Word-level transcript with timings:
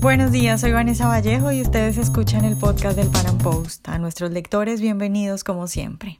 Buenos 0.00 0.32
días, 0.32 0.62
soy 0.62 0.72
Vanessa 0.72 1.08
Vallejo 1.08 1.52
y 1.52 1.60
ustedes 1.60 1.98
escuchan 1.98 2.46
el 2.46 2.56
podcast 2.56 2.96
del 2.96 3.08
Pan 3.08 3.36
Post. 3.36 3.86
A 3.86 3.98
nuestros 3.98 4.30
lectores, 4.30 4.80
bienvenidos 4.80 5.44
como 5.44 5.66
siempre. 5.66 6.16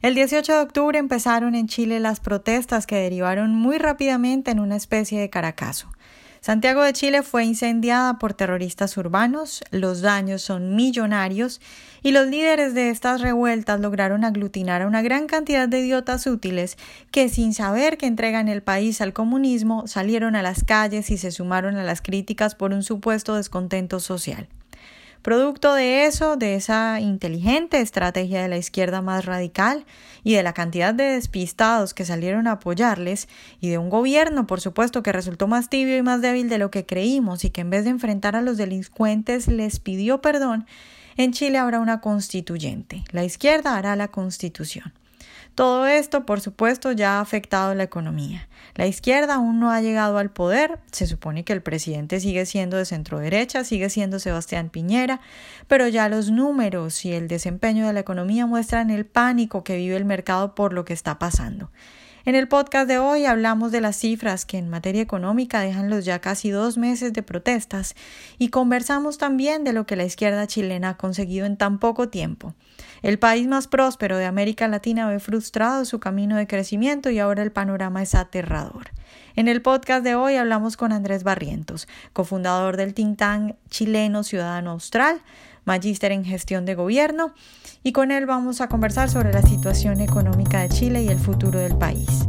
El 0.00 0.14
18 0.14 0.52
de 0.52 0.60
octubre 0.60 0.96
empezaron 0.96 1.56
en 1.56 1.66
Chile 1.66 1.98
las 1.98 2.20
protestas 2.20 2.86
que 2.86 2.94
derivaron 2.94 3.56
muy 3.56 3.78
rápidamente 3.78 4.52
en 4.52 4.60
una 4.60 4.76
especie 4.76 5.18
de 5.18 5.28
caracazo. 5.28 5.88
Santiago 6.40 6.82
de 6.82 6.94
Chile 6.94 7.22
fue 7.22 7.44
incendiada 7.44 8.18
por 8.18 8.32
terroristas 8.32 8.96
urbanos, 8.96 9.62
los 9.72 10.00
daños 10.00 10.40
son 10.40 10.74
millonarios 10.74 11.60
y 12.02 12.12
los 12.12 12.28
líderes 12.28 12.72
de 12.72 12.88
estas 12.88 13.20
revueltas 13.20 13.78
lograron 13.78 14.24
aglutinar 14.24 14.80
a 14.80 14.86
una 14.86 15.02
gran 15.02 15.26
cantidad 15.26 15.68
de 15.68 15.80
idiotas 15.80 16.26
útiles 16.26 16.78
que 17.10 17.28
sin 17.28 17.52
saber 17.52 17.98
que 17.98 18.06
entregan 18.06 18.48
el 18.48 18.62
país 18.62 19.02
al 19.02 19.12
comunismo 19.12 19.86
salieron 19.86 20.34
a 20.34 20.40
las 20.40 20.64
calles 20.64 21.10
y 21.10 21.18
se 21.18 21.30
sumaron 21.30 21.76
a 21.76 21.84
las 21.84 22.00
críticas 22.00 22.54
por 22.54 22.72
un 22.72 22.82
supuesto 22.82 23.34
descontento 23.34 24.00
social. 24.00 24.48
Producto 25.22 25.74
de 25.74 26.06
eso, 26.06 26.36
de 26.36 26.54
esa 26.54 26.98
inteligente 26.98 27.80
estrategia 27.80 28.40
de 28.40 28.48
la 28.48 28.56
izquierda 28.56 29.02
más 29.02 29.26
radical 29.26 29.84
y 30.24 30.34
de 30.34 30.42
la 30.42 30.54
cantidad 30.54 30.94
de 30.94 31.04
despistados 31.04 31.92
que 31.92 32.06
salieron 32.06 32.46
a 32.46 32.52
apoyarles, 32.52 33.28
y 33.60 33.68
de 33.68 33.76
un 33.76 33.90
gobierno, 33.90 34.46
por 34.46 34.62
supuesto, 34.62 35.02
que 35.02 35.12
resultó 35.12 35.46
más 35.46 35.68
tibio 35.68 35.98
y 35.98 36.02
más 36.02 36.22
débil 36.22 36.48
de 36.48 36.58
lo 36.58 36.70
que 36.70 36.86
creímos 36.86 37.44
y 37.44 37.50
que 37.50 37.60
en 37.60 37.68
vez 37.68 37.84
de 37.84 37.90
enfrentar 37.90 38.34
a 38.34 38.40
los 38.40 38.56
delincuentes 38.56 39.46
les 39.46 39.78
pidió 39.78 40.22
perdón, 40.22 40.66
en 41.16 41.32
Chile 41.32 41.58
habrá 41.58 41.80
una 41.80 42.00
constituyente. 42.00 43.04
La 43.10 43.24
izquierda 43.24 43.76
hará 43.76 43.96
la 43.96 44.08
constitución. 44.08 44.92
Todo 45.60 45.86
esto, 45.86 46.24
por 46.24 46.40
supuesto, 46.40 46.92
ya 46.92 47.18
ha 47.18 47.20
afectado 47.20 47.74
la 47.74 47.82
economía. 47.82 48.48
La 48.76 48.86
izquierda 48.86 49.34
aún 49.34 49.60
no 49.60 49.70
ha 49.70 49.82
llegado 49.82 50.16
al 50.16 50.30
poder, 50.30 50.78
se 50.90 51.06
supone 51.06 51.44
que 51.44 51.52
el 51.52 51.60
presidente 51.60 52.18
sigue 52.18 52.46
siendo 52.46 52.78
de 52.78 52.86
centro 52.86 53.18
derecha, 53.18 53.62
sigue 53.62 53.90
siendo 53.90 54.18
Sebastián 54.20 54.70
Piñera, 54.70 55.20
pero 55.68 55.86
ya 55.86 56.08
los 56.08 56.30
números 56.30 57.04
y 57.04 57.12
el 57.12 57.28
desempeño 57.28 57.86
de 57.86 57.92
la 57.92 58.00
economía 58.00 58.46
muestran 58.46 58.88
el 58.88 59.04
pánico 59.04 59.62
que 59.62 59.76
vive 59.76 59.96
el 59.98 60.06
mercado 60.06 60.54
por 60.54 60.72
lo 60.72 60.86
que 60.86 60.94
está 60.94 61.18
pasando. 61.18 61.70
En 62.26 62.34
el 62.34 62.48
podcast 62.48 62.86
de 62.86 62.98
hoy 62.98 63.24
hablamos 63.24 63.72
de 63.72 63.80
las 63.80 63.96
cifras 63.96 64.44
que 64.44 64.58
en 64.58 64.68
materia 64.68 65.00
económica 65.00 65.60
dejan 65.60 65.88
los 65.88 66.04
ya 66.04 66.18
casi 66.18 66.50
dos 66.50 66.76
meses 66.76 67.14
de 67.14 67.22
protestas 67.22 67.94
y 68.36 68.48
conversamos 68.48 69.16
también 69.16 69.64
de 69.64 69.72
lo 69.72 69.86
que 69.86 69.96
la 69.96 70.04
izquierda 70.04 70.46
chilena 70.46 70.90
ha 70.90 70.96
conseguido 70.98 71.46
en 71.46 71.56
tan 71.56 71.78
poco 71.78 72.10
tiempo. 72.10 72.54
El 73.00 73.18
país 73.18 73.46
más 73.46 73.68
próspero 73.68 74.18
de 74.18 74.26
América 74.26 74.68
Latina 74.68 75.08
ve 75.08 75.18
frustrado 75.18 75.86
su 75.86 75.98
camino 75.98 76.36
de 76.36 76.46
crecimiento 76.46 77.08
y 77.08 77.18
ahora 77.18 77.42
el 77.42 77.52
panorama 77.52 78.02
es 78.02 78.14
aterrador. 78.14 78.90
En 79.34 79.48
el 79.48 79.62
podcast 79.62 80.04
de 80.04 80.14
hoy 80.14 80.36
hablamos 80.36 80.76
con 80.76 80.92
Andrés 80.92 81.24
Barrientos, 81.24 81.88
cofundador 82.12 82.76
del 82.76 82.92
think 82.92 83.16
tank 83.16 83.56
chileno 83.70 84.24
Ciudadano 84.24 84.72
Austral, 84.72 85.22
magíster 85.70 86.10
en 86.10 86.24
gestión 86.24 86.66
de 86.66 86.74
gobierno, 86.74 87.32
y 87.84 87.92
con 87.92 88.10
él 88.10 88.26
vamos 88.26 88.60
a 88.60 88.66
conversar 88.66 89.08
sobre 89.08 89.32
la 89.32 89.40
situación 89.40 90.00
económica 90.00 90.62
de 90.62 90.68
Chile 90.68 91.02
y 91.02 91.06
el 91.06 91.18
futuro 91.20 91.60
del 91.60 91.78
país. 91.78 92.26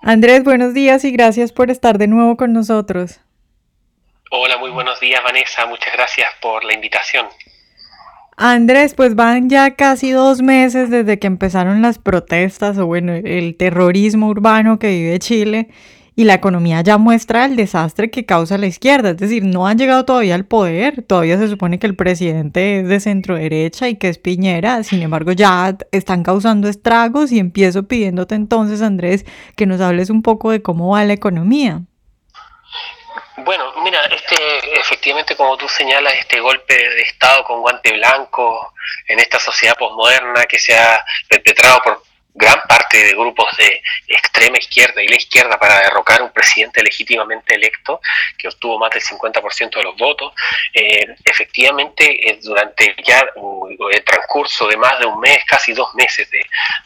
Andrés, 0.00 0.42
buenos 0.42 0.72
días 0.72 1.04
y 1.04 1.10
gracias 1.12 1.52
por 1.52 1.70
estar 1.70 1.98
de 1.98 2.06
nuevo 2.06 2.38
con 2.38 2.54
nosotros. 2.54 3.20
Hola, 4.30 4.56
muy 4.56 4.70
buenos 4.70 5.00
días 5.00 5.22
Vanessa, 5.22 5.66
muchas 5.66 5.92
gracias 5.92 6.28
por 6.40 6.64
la 6.64 6.72
invitación. 6.72 7.26
Andrés, 8.38 8.94
pues 8.94 9.14
van 9.14 9.50
ya 9.50 9.74
casi 9.74 10.12
dos 10.12 10.40
meses 10.40 10.88
desde 10.88 11.18
que 11.18 11.26
empezaron 11.26 11.82
las 11.82 11.98
protestas 11.98 12.78
o 12.78 12.86
bueno, 12.86 13.12
el 13.12 13.54
terrorismo 13.58 14.28
urbano 14.28 14.78
que 14.78 14.88
vive 14.88 15.18
Chile 15.18 15.68
y 16.14 16.24
la 16.24 16.34
economía 16.34 16.80
ya 16.82 16.98
muestra 16.98 17.44
el 17.44 17.56
desastre 17.56 18.10
que 18.10 18.26
causa 18.26 18.58
la 18.58 18.66
izquierda, 18.66 19.10
es 19.10 19.16
decir, 19.16 19.44
no 19.44 19.66
han 19.66 19.78
llegado 19.78 20.04
todavía 20.04 20.34
al 20.34 20.44
poder, 20.44 21.02
todavía 21.02 21.38
se 21.38 21.48
supone 21.48 21.78
que 21.78 21.86
el 21.86 21.96
presidente 21.96 22.80
es 22.80 22.88
de 22.88 23.00
centro 23.00 23.36
derecha 23.36 23.88
y 23.88 23.96
que 23.96 24.08
es 24.08 24.18
Piñera, 24.18 24.82
sin 24.84 25.02
embargo 25.02 25.32
ya 25.32 25.76
están 25.90 26.22
causando 26.22 26.68
estragos 26.68 27.32
y 27.32 27.38
empiezo 27.38 27.84
pidiéndote 27.84 28.34
entonces, 28.34 28.82
Andrés, 28.82 29.24
que 29.56 29.66
nos 29.66 29.80
hables 29.80 30.10
un 30.10 30.22
poco 30.22 30.50
de 30.50 30.62
cómo 30.62 30.90
va 30.90 31.04
la 31.04 31.14
economía. 31.14 31.82
Bueno, 33.38 33.64
mira, 33.82 33.98
este, 34.04 34.36
efectivamente, 34.78 35.34
como 35.34 35.56
tú 35.56 35.66
señalas, 35.68 36.12
este 36.14 36.38
golpe 36.40 36.74
de 36.74 37.00
Estado 37.00 37.42
con 37.44 37.60
guante 37.60 37.92
blanco 37.92 38.74
en 39.08 39.18
esta 39.18 39.40
sociedad 39.40 39.74
posmoderna 39.76 40.44
que 40.44 40.58
se 40.58 40.76
ha 40.76 41.04
perpetrado 41.28 41.80
por 41.82 42.02
gran 42.34 42.60
parte 42.66 43.04
de 43.04 43.12
grupos 43.12 43.54
de 43.56 43.82
extrema 44.08 44.56
izquierda 44.58 45.02
y 45.02 45.08
la 45.08 45.16
izquierda 45.16 45.58
para 45.58 45.80
derrocar 45.80 46.22
un 46.22 46.32
presidente 46.32 46.82
legítimamente 46.82 47.54
electo 47.54 48.00
que 48.38 48.48
obtuvo 48.48 48.78
más 48.78 48.90
del 48.90 49.02
50% 49.02 49.76
de 49.76 49.82
los 49.82 49.96
votos. 49.96 50.32
Eh, 50.72 51.14
efectivamente, 51.24 52.30
eh, 52.30 52.38
durante 52.42 52.94
ya 53.04 53.20
el 53.20 54.04
transcurso 54.04 54.66
de 54.68 54.76
más 54.76 54.98
de 54.98 55.06
un 55.06 55.20
mes, 55.20 55.44
casi 55.46 55.72
dos 55.72 55.94
meses 55.94 56.28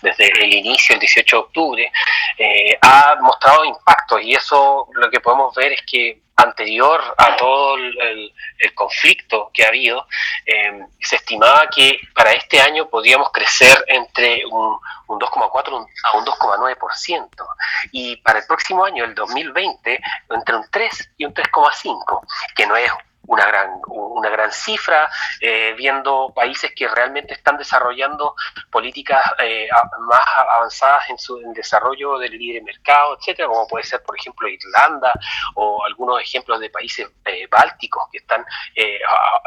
desde 0.03 0.29
el 0.29 0.53
inicio, 0.53 0.95
el 0.95 1.01
18 1.01 1.37
de 1.37 1.43
octubre, 1.43 1.93
eh, 2.39 2.79
ha 2.81 3.17
mostrado 3.21 3.65
impactos 3.65 4.23
y 4.23 4.35
eso 4.35 4.89
lo 4.93 5.11
que 5.11 5.21
podemos 5.21 5.55
ver 5.55 5.73
es 5.73 5.83
que 5.83 6.26
anterior 6.37 7.01
a 7.17 7.37
todo 7.37 7.77
el, 7.77 8.33
conflicto 8.75 9.51
que 9.55 9.65
ha 9.65 9.69
habido, 9.69 10.07
eh, 10.45 10.85
se 11.01 11.17
estimaba 11.17 11.69
que 11.69 11.99
para 12.15 12.33
este 12.33 12.61
año 12.61 12.89
podíamos 12.89 13.31
crecer 13.33 13.85
entre 13.87 14.45
un, 14.47 14.79
un 15.07 15.19
2,4 15.19 15.87
a 16.05 16.17
un 16.17 16.25
2,9%, 16.25 17.29
y 17.93 18.17
para 18.19 18.41
el 18.41 18.47
próximo 18.47 18.85
año, 18.85 19.05
el 19.05 19.15
2020, 19.15 20.01
entre 20.31 20.57
un 20.57 20.67
3 20.71 21.11
y 21.17 21.25
un 21.25 21.33
3,5, 21.33 22.27
que 22.55 22.67
no 22.67 22.77
es 22.77 22.91
una 23.27 23.45
gran, 23.47 23.81
una 23.89 24.31
gran 24.31 24.53
cifra, 24.53 25.09
eh, 25.41 25.75
viendo 25.77 26.33
países 26.35 26.73
que 26.75 26.89
realmente 26.89 27.35
están 27.35 27.57
desarrollando 27.57 28.35
políticas 28.71 29.23
eh, 29.39 29.69
más 30.01 30.25
avanzadas 30.55 31.11
en 31.11 31.19
su 31.19 31.41
desarrollo 31.55 32.19
del 32.19 32.33
libre 32.33 32.63
mercado, 32.63 33.17
etcétera, 33.19 33.49
como 33.49 33.67
puede 33.67 33.85
ser, 33.85 34.03
por 34.03 34.19
ejemplo, 34.19 34.49
Irlanda 34.49 35.13
o 35.55 35.85
algunos 35.85 36.21
ejemplos 36.21 36.61
de 36.61 36.71
países 36.71 37.09
eh, 37.25 37.47
bálticos 37.51 38.05
que 38.11 38.19
están 38.19 38.45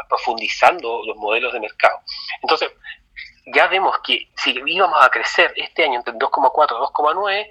profundizando 0.08 1.02
los 1.06 1.16
modelos 1.16 1.52
de 1.52 1.60
mercado. 1.60 2.00
Entonces, 2.42 2.70
ya 3.46 3.66
vemos 3.68 3.96
que 4.04 4.28
si 4.36 4.60
íbamos 4.66 5.02
a 5.02 5.08
crecer 5.08 5.52
este 5.56 5.84
año 5.84 5.98
entre 5.98 6.14
2,4 6.14 6.70
y 6.70 7.44
2,9, 7.44 7.48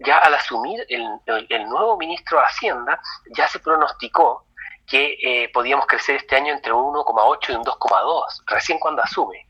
ya 0.00 0.18
al 0.18 0.34
asumir 0.34 0.84
el, 0.88 1.06
el, 1.48 1.64
nuevo 1.68 1.96
ministro 1.96 2.38
de 2.38 2.44
Hacienda, 2.44 3.00
ya 3.36 3.48
se 3.48 3.58
pronosticó 3.60 4.46
que 4.86 5.16
eh, 5.22 5.48
podíamos 5.48 5.86
crecer 5.86 6.16
este 6.16 6.36
año 6.36 6.52
entre 6.52 6.72
un 6.72 6.94
1,8 6.94 7.50
y 7.50 7.52
un 7.52 7.64
2,2, 7.64 8.42
recién 8.46 8.78
cuando 8.78 9.02
asume. 9.02 9.46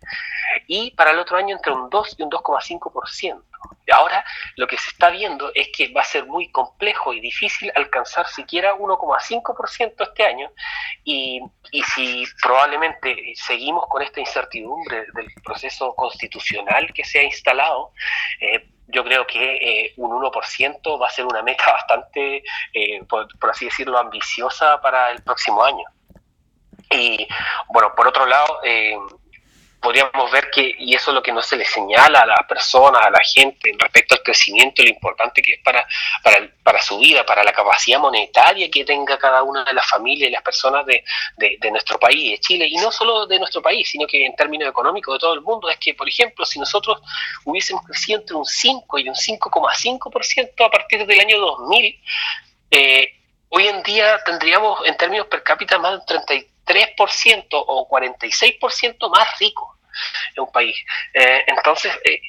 Y 0.66 0.92
para 0.92 1.10
el 1.10 1.18
otro 1.18 1.36
año 1.36 1.56
entre 1.56 1.72
un 1.72 1.90
2 1.90 2.16
y 2.18 2.22
un 2.22 2.30
2,5%. 2.30 3.42
Ahora 3.92 4.24
lo 4.56 4.66
que 4.66 4.78
se 4.78 4.90
está 4.90 5.10
viendo 5.10 5.50
es 5.54 5.68
que 5.74 5.92
va 5.92 6.02
a 6.02 6.04
ser 6.04 6.26
muy 6.26 6.50
complejo 6.50 7.12
y 7.12 7.20
difícil 7.20 7.70
alcanzar 7.74 8.26
siquiera 8.28 8.74
1,5% 8.74 9.94
este 9.98 10.24
año 10.24 10.50
y, 11.02 11.40
y, 11.70 11.82
si 11.82 12.24
probablemente 12.42 13.34
seguimos 13.34 13.86
con 13.88 14.02
esta 14.02 14.20
incertidumbre 14.20 15.04
del 15.14 15.26
proceso 15.42 15.94
constitucional 15.94 16.92
que 16.94 17.04
se 17.04 17.20
ha 17.20 17.22
instalado, 17.24 17.92
eh, 18.40 18.73
yo 18.88 19.04
creo 19.04 19.26
que 19.26 19.56
eh, 19.56 19.94
un 19.96 20.10
1% 20.10 21.00
va 21.00 21.06
a 21.06 21.10
ser 21.10 21.24
una 21.24 21.42
meta 21.42 21.64
bastante, 21.72 22.42
eh, 22.72 23.02
por, 23.08 23.28
así 23.50 23.66
decirlo, 23.66 23.98
ambiciosa 23.98 24.80
para 24.80 25.10
el 25.10 25.22
próximo 25.22 25.62
año. 25.62 25.84
Y 26.90 27.26
bueno, 27.68 27.94
por 27.94 28.06
otro 28.06 28.26
lado, 28.26 28.60
eh, 28.62 28.96
podríamos 29.84 30.30
ver 30.32 30.50
que, 30.50 30.74
y 30.78 30.94
eso 30.94 31.10
es 31.10 31.14
lo 31.14 31.22
que 31.22 31.30
no 31.30 31.42
se 31.42 31.56
le 31.56 31.64
señala 31.66 32.20
a 32.20 32.26
las 32.26 32.46
personas, 32.48 33.02
a 33.04 33.10
la 33.10 33.20
gente, 33.22 33.70
respecto 33.78 34.14
al 34.14 34.22
crecimiento, 34.22 34.82
lo 34.82 34.88
importante 34.88 35.42
que 35.42 35.52
es 35.52 35.60
para, 35.62 35.86
para, 36.22 36.48
para, 36.62 36.80
su 36.80 36.98
vida, 36.98 37.24
para 37.26 37.44
la 37.44 37.52
capacidad 37.52 38.00
monetaria 38.00 38.70
que 38.70 38.82
tenga 38.84 39.18
cada 39.18 39.42
una 39.42 39.62
de 39.62 39.75
las 39.75 39.86
familias 39.86 40.31
y 40.31 40.32
las 40.32 40.42
personas 40.42 40.86
de, 40.86 41.04
de, 41.36 41.70
nuestro 41.70 41.98
país, 41.98 42.31
de 42.31 42.38
Chile, 42.38 42.66
y 42.66 42.76
no 42.76 42.90
solo 42.90 43.26
de 43.26 43.38
nuestro 43.38 43.60
país, 43.60 43.86
sino 43.88 44.06
que 44.06 44.25
en 44.25 44.34
términos 44.34 44.70
económicos 44.70 45.16
de 45.16 45.19
todo 45.19 45.34
el 45.34 45.42
mundo, 45.42 45.69
es 45.69 45.76
que, 45.76 45.92
por 45.92 46.08
ejemplo, 46.08 46.46
si 46.46 46.58
nosotros 46.58 47.02
hubiésemos 47.44 47.84
crecido 47.84 48.20
entre 48.20 48.37
un 48.37 48.46
5 48.46 48.98
y 48.98 49.08
un 49.10 49.14
5,5% 49.14 50.66
a 50.66 50.70
partir 50.70 51.06
del 51.06 51.20
año 51.20 51.38
2000, 51.38 52.00
eh, 52.70 53.08
hoy 53.50 53.69
en 53.69 53.82
día 53.82 54.19
tendríamos 54.25 54.80
en 54.87 54.96
términos 54.96 55.26
per 55.26 55.42
cápita 55.42 55.78
más 55.78 56.06
de 56.06 56.16
un 56.16 56.25
33% 56.66 57.48
o 57.50 57.87
46% 57.87 59.10
más 59.10 59.38
ricos 59.38 59.74
en 60.37 60.43
un 60.43 60.52
país. 60.52 60.76
Eh, 61.12 61.44
entonces, 61.46 61.93
eh, 62.05 62.20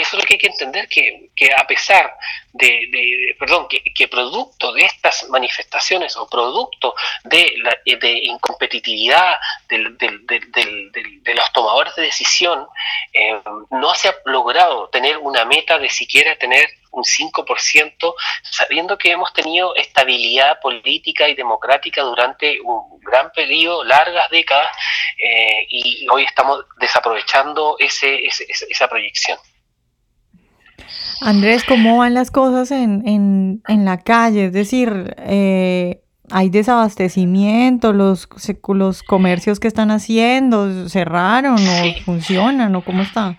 eso 0.00 0.16
es 0.16 0.22
lo 0.22 0.26
que 0.26 0.34
hay 0.34 0.38
que 0.38 0.46
entender, 0.48 0.88
que, 0.88 1.30
que 1.34 1.52
a 1.52 1.66
pesar 1.66 2.14
de, 2.52 3.34
perdón, 3.38 3.66
que, 3.68 4.08
producto 4.08 4.72
de 4.72 4.84
estas 4.84 5.28
manifestaciones 5.28 6.16
o 6.16 6.28
producto 6.28 6.94
de, 7.24 7.54
la, 7.58 7.76
de 7.84 8.12
incompetitividad 8.24 9.36
de 9.68 11.34
los 11.34 11.52
tomadores 11.52 11.94
de 11.96 12.02
decisión, 12.02 12.66
eh, 13.12 13.40
no 13.70 13.94
se 13.94 14.08
ha 14.08 14.14
logrado 14.26 14.88
tener 14.88 15.18
una 15.18 15.44
meta 15.44 15.78
de 15.78 15.88
siquiera 15.88 16.36
tener 16.36 16.68
un 16.90 17.02
5%, 17.02 18.14
sabiendo 18.42 18.96
que 18.96 19.10
hemos 19.10 19.32
tenido 19.32 19.74
estabilidad 19.74 20.60
política 20.60 21.28
y 21.28 21.34
democrática 21.34 22.02
durante 22.02 22.60
un 22.60 23.00
gran 23.00 23.32
periodo, 23.32 23.84
largas 23.84 24.30
décadas, 24.30 24.70
eh, 25.18 25.66
y 25.68 26.06
hoy 26.08 26.24
estamos 26.24 26.64
desaprovechando 26.78 27.76
ese, 27.78 28.24
esa 28.26 28.88
proyección. 28.88 29.38
Andrés, 31.20 31.64
¿cómo 31.64 31.98
van 31.98 32.14
las 32.14 32.30
cosas 32.30 32.70
en, 32.70 33.06
en, 33.06 33.62
en 33.68 33.84
la 33.84 33.98
calle? 33.98 34.46
Es 34.46 34.52
decir, 34.52 35.14
eh, 35.18 36.02
¿hay 36.30 36.50
desabastecimiento? 36.50 37.92
¿Los, 37.92 38.28
¿Los 38.68 39.02
comercios 39.02 39.60
que 39.60 39.68
están 39.68 39.90
haciendo 39.90 40.88
cerraron 40.88 41.56
o 41.56 42.04
funcionan 42.04 42.74
o 42.76 42.84
cómo 42.84 43.02
está? 43.02 43.38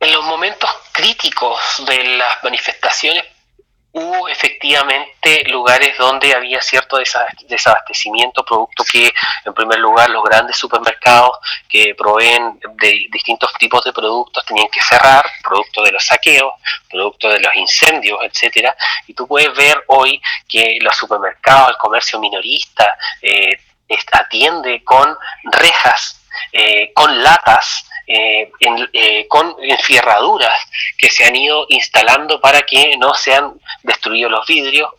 En 0.00 0.12
los 0.12 0.24
momentos 0.24 0.70
críticos 0.92 1.58
de 1.86 2.16
las 2.16 2.42
manifestaciones 2.42 3.24
hubo 3.92 4.28
efectivamente 4.28 5.42
lugares 5.48 5.96
donde 5.98 6.34
había 6.34 6.60
cierto 6.60 6.98
desabastecimiento, 7.48 8.44
producto 8.44 8.84
que, 8.84 9.12
en 9.44 9.54
primer 9.54 9.78
lugar, 9.78 10.08
los 10.10 10.22
grandes 10.22 10.56
supermercados 10.56 11.38
que 11.68 11.94
proveen 11.96 12.60
de 12.74 13.06
distintos 13.10 13.52
tipos 13.54 13.84
de 13.84 13.92
productos 13.92 14.44
tenían 14.44 14.68
que 14.68 14.80
cerrar, 14.80 15.24
producto 15.42 15.82
de 15.82 15.92
los 15.92 16.06
saqueos, 16.06 16.52
producto 16.88 17.28
de 17.28 17.40
los 17.40 17.54
incendios, 17.56 18.18
etcétera. 18.22 18.76
Y 19.06 19.14
tú 19.14 19.26
puedes 19.26 19.54
ver 19.56 19.82
hoy 19.88 20.20
que 20.48 20.78
los 20.80 20.96
supermercados, 20.96 21.70
el 21.70 21.76
comercio 21.76 22.20
minorista, 22.20 22.96
eh, 23.22 23.58
atiende 24.12 24.84
con 24.84 25.16
rejas, 25.44 26.20
eh, 26.52 26.92
con 26.92 27.22
latas, 27.22 27.89
eh, 28.06 28.50
eh, 28.92 29.26
con 29.28 29.56
enfierraduras 29.62 30.56
que 30.98 31.10
se 31.10 31.24
han 31.24 31.36
ido 31.36 31.66
instalando 31.68 32.40
para 32.40 32.62
que 32.62 32.96
no 32.96 33.14
sean 33.14 33.54
destruidos 33.82 34.30
los 34.30 34.46
vidrios 34.46 34.90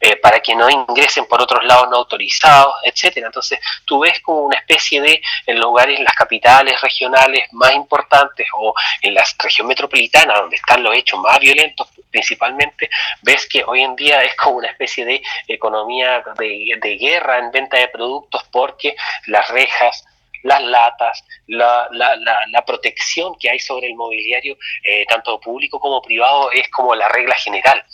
eh, 0.00 0.16
para 0.16 0.40
que 0.40 0.54
no 0.54 0.70
ingresen 0.70 1.26
por 1.26 1.42
otros 1.42 1.64
lados 1.64 1.88
no 1.90 1.96
autorizados, 1.96 2.74
etcétera. 2.84 3.26
Entonces, 3.26 3.58
tú 3.84 4.00
ves 4.00 4.20
como 4.20 4.42
una 4.42 4.58
especie 4.58 5.00
de 5.00 5.20
en 5.46 5.58
lugares, 5.58 5.98
en 5.98 6.04
las 6.04 6.14
capitales 6.14 6.80
regionales 6.80 7.52
más 7.52 7.72
importantes 7.74 8.46
o 8.56 8.72
en 9.02 9.14
la 9.14 9.24
región 9.38 9.66
metropolitana, 9.66 10.34
donde 10.34 10.56
están 10.56 10.82
los 10.82 10.94
hechos 10.94 11.20
más 11.20 11.38
violentos 11.40 11.88
principalmente, 12.10 12.88
ves 13.22 13.46
que 13.46 13.62
hoy 13.64 13.82
en 13.82 13.94
día 13.94 14.22
es 14.22 14.34
como 14.36 14.56
una 14.56 14.68
especie 14.68 15.04
de 15.04 15.22
economía 15.46 16.22
de 16.38 16.96
guerra 16.98 17.38
en 17.38 17.50
venta 17.50 17.76
de 17.76 17.88
productos 17.88 18.44
porque 18.50 18.96
las 19.26 19.46
rejas, 19.48 20.04
las 20.42 20.62
latas, 20.62 21.24
la, 21.46 21.88
la, 21.92 22.16
la, 22.16 22.64
protección 22.64 23.34
que 23.38 23.50
hay 23.50 23.58
sobre 23.58 23.88
el 23.88 23.94
mobiliario, 23.94 24.56
eh, 24.84 25.04
tanto 25.06 25.40
público 25.40 25.80
como 25.80 26.02
privado, 26.02 26.50
es 26.52 26.68
como 26.70 26.94
la 26.94 27.08
regla 27.08 27.34
general. 27.34 27.84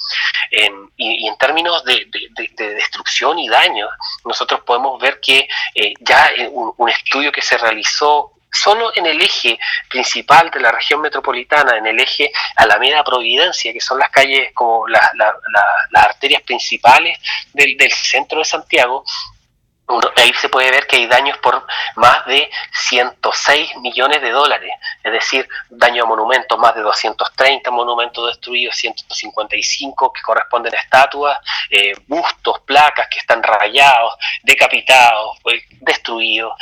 y, 0.96 1.26
en 1.26 1.36
términos 1.38 1.84
de, 1.84 2.06
destrucción 2.56 3.38
y 3.38 3.48
daño, 3.48 3.88
nosotros 4.24 4.60
podemos 4.60 5.00
ver 5.00 5.20
que 5.20 5.48
eh, 5.74 5.94
ya 6.00 6.30
un, 6.50 6.72
un 6.76 6.88
estudio 6.88 7.32
que 7.32 7.42
se 7.42 7.58
realizó 7.58 8.34
solo 8.54 8.92
en 8.94 9.06
el 9.06 9.20
eje 9.20 9.58
principal 9.88 10.50
de 10.50 10.60
la 10.60 10.70
región 10.70 11.00
metropolitana, 11.00 11.76
en 11.76 11.86
el 11.86 11.98
eje 11.98 12.30
Alameda 12.56 13.02
Providencia, 13.02 13.72
que 13.72 13.80
son 13.80 13.98
las 13.98 14.10
calles 14.10 14.52
como 14.54 14.86
las 14.88 15.02
arterias 15.94 16.42
principales 16.42 17.18
del, 17.52 17.76
del, 17.76 17.92
centro 17.92 18.38
de 18.38 18.44
Santiago, 18.44 19.04
ahí 20.16 20.32
se 20.34 20.48
puede 20.48 20.70
ver 20.70 20.86
que 20.86 20.96
hay 20.96 21.06
daños 21.06 21.36
por 21.38 21.66
más 21.96 22.24
de 22.26 22.50
106 22.72 23.76
millones 23.76 24.22
de 24.22 24.30
dólares, 24.30 24.70
es 25.02 25.12
decir, 25.12 25.48
daño 25.68 26.04
a 26.04 26.06
monumentos, 26.06 26.58
más 26.58 26.74
de 26.74 26.80
230 26.80 27.70
monumentos 27.70 28.26
destruidos, 28.28 28.76
155 28.76 30.12
que 30.12 30.22
corresponden 30.22 30.74
a 30.74 30.78
estatuas, 30.78 31.38
eh, 31.70 31.92
bustos, 32.06 32.60
placas 32.60 33.08
que 33.08 33.18
están 33.18 33.42
rayados, 33.42 34.14
decapitados, 34.42 35.38
pues, 35.42 35.62
destruidos, 35.80 36.54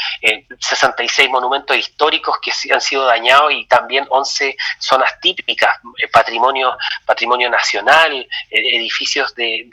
66 0.59 1.29
eh, 1.29 1.31
monumentos 1.31 1.77
históricos 1.77 2.39
que 2.41 2.53
han 2.73 2.81
sido 2.81 3.05
dañados 3.05 3.53
y 3.53 3.67
también 3.67 4.05
11 4.11 4.57
zonas 4.79 5.21
típicas, 5.21 5.71
eh, 6.03 6.09
patrimonio, 6.09 6.77
patrimonio 7.07 7.49
nacional, 7.49 8.27
edificios 8.51 9.35
de, 9.37 9.69